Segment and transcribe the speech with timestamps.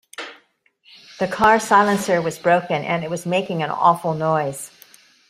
[1.19, 4.71] The car’s silencer was broken, and it was making an awful noise